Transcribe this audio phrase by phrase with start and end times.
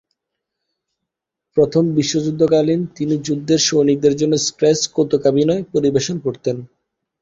[1.57, 6.57] প্রথম বিশ্বযুদ্ধকালীন তিনি যুদ্ধের সৈনিকদের জন্য স্কেচ কৌতুকাভিনয় পরিবেশন করতেন।